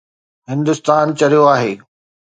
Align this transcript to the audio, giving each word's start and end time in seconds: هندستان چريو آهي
هندستان 0.51 1.05
چريو 1.19 1.43
آهي 1.53 1.73